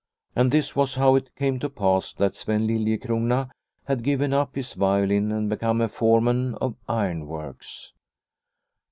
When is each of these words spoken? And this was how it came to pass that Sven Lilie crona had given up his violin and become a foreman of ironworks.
And 0.35 0.49
this 0.49 0.75
was 0.75 0.95
how 0.95 1.13
it 1.13 1.29
came 1.35 1.59
to 1.59 1.69
pass 1.69 2.11
that 2.13 2.33
Sven 2.33 2.65
Lilie 2.65 2.97
crona 2.97 3.51
had 3.85 4.01
given 4.01 4.33
up 4.33 4.55
his 4.55 4.73
violin 4.73 5.31
and 5.31 5.47
become 5.47 5.79
a 5.79 5.87
foreman 5.87 6.55
of 6.55 6.73
ironworks. 6.89 7.93